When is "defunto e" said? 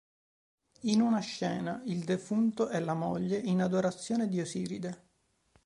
2.03-2.79